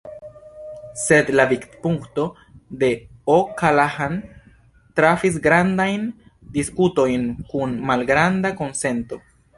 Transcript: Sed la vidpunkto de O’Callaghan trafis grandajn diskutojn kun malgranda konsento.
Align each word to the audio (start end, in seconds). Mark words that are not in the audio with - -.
Sed 1.01 1.27
la 1.39 1.43
vidpunkto 1.51 2.23
de 2.83 2.89
O’Callaghan 3.35 4.17
trafis 5.01 5.37
grandajn 5.47 6.09
diskutojn 6.57 7.29
kun 7.53 7.77
malgranda 7.91 8.57
konsento. 8.65 9.23